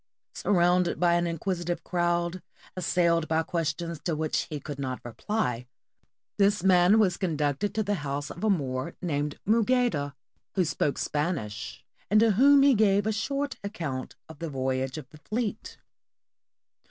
Surrounded 0.33 0.99
by 0.99 1.13
an 1.13 1.27
inquisitive 1.27 1.83
crowd, 1.83 2.41
assailed 2.75 3.27
by 3.27 3.43
questions 3.43 3.99
to 3.99 4.15
which 4.15 4.47
he 4.49 4.59
could 4.59 4.79
not 4.79 4.99
reply, 5.05 5.67
this 6.39 6.63
man 6.63 6.97
was 6.97 7.17
conducted 7.17 7.71
to 7.75 7.83
the 7.83 7.93
house 8.01 8.31
of 8.31 8.43
a 8.43 8.49
Moor 8.49 8.95
named 8.99 9.37
Mougaida, 9.45 10.15
who 10.55 10.65
spoke 10.65 10.97
Spanish 10.97 11.85
and 12.09 12.19
to 12.19 12.31
whom 12.31 12.63
he 12.63 12.73
gave 12.73 13.05
a 13.05 13.11
short 13.11 13.57
account 13.63 14.15
of 14.27 14.39
the 14.39 14.49
voyage 14.49 14.97
of 14.97 15.07
the 15.11 15.19
fleet. 15.19 15.77